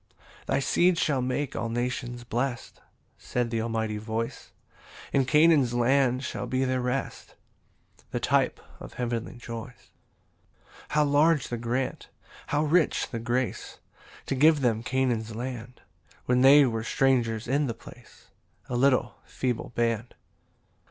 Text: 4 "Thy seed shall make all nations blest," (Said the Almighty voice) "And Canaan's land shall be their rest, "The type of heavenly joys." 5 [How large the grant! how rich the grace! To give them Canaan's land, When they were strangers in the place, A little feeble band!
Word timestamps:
4 0.47 0.55
"Thy 0.55 0.59
seed 0.59 0.97
shall 0.97 1.21
make 1.21 1.55
all 1.55 1.69
nations 1.69 2.23
blest," 2.23 2.81
(Said 3.19 3.51
the 3.51 3.61
Almighty 3.61 3.99
voice) 3.99 4.49
"And 5.13 5.27
Canaan's 5.27 5.75
land 5.75 6.23
shall 6.23 6.47
be 6.47 6.65
their 6.65 6.81
rest, 6.81 7.35
"The 8.09 8.19
type 8.19 8.59
of 8.79 8.93
heavenly 8.95 9.35
joys." 9.35 9.91
5 10.87 10.87
[How 10.89 11.03
large 11.03 11.49
the 11.49 11.57
grant! 11.57 12.09
how 12.47 12.63
rich 12.63 13.09
the 13.09 13.19
grace! 13.19 13.77
To 14.25 14.33
give 14.33 14.61
them 14.61 14.81
Canaan's 14.81 15.35
land, 15.35 15.81
When 16.25 16.41
they 16.41 16.65
were 16.65 16.83
strangers 16.83 17.47
in 17.47 17.67
the 17.67 17.75
place, 17.75 18.29
A 18.69 18.75
little 18.75 19.17
feeble 19.25 19.69
band! 19.75 20.15